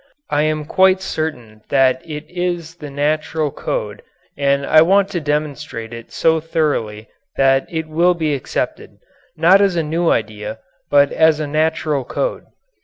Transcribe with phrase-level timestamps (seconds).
[0.31, 4.01] I am quite certain that it is the natural code
[4.35, 8.97] and I want to demonstrate it so thoroughly that it will be accepted,
[9.37, 10.57] not as a new idea,
[10.89, 12.45] but as a natural code.